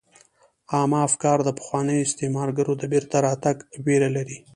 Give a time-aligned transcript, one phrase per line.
[0.73, 4.37] عامه افکار د پخوانیو استعمارګرو د بیرته راتګ ویره لري